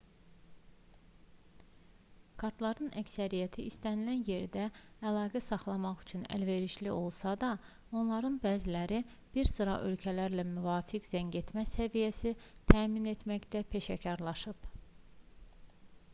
[2.43, 4.63] kartların əksəriyyəti istənilən yerlə
[5.09, 7.49] əlaqə saxlamaq üçün əlverişli olsa da
[8.01, 9.03] onlardan bəziləri
[9.37, 12.33] bir sıra ölkələrə müvafiq zəngetmə səviyyəsi
[12.73, 14.67] təmin etməkdə peşəkarlaşıb